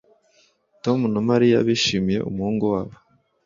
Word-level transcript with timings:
Tom 0.83 0.99
na 1.13 1.21
Mariya 1.29 1.57
bishimiye 1.67 2.19
umuhungu 2.29 2.63
wabo 2.73 2.95